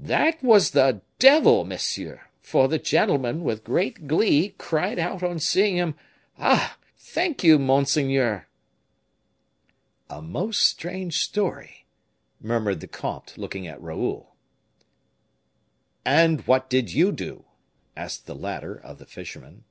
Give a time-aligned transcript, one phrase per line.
[0.00, 5.76] "That was the devil, monsieur; for the gentleman, with great glee, cried out, on seeing
[5.76, 5.94] him:
[6.36, 6.76] 'Ah!
[6.96, 8.48] thank you, monseigneur!'"
[10.10, 11.86] "A most strange story!"
[12.40, 14.34] murmured the comte, looking at Raoul.
[16.04, 17.44] "And what did you do?"
[17.96, 19.62] asked the latter of the fisherman.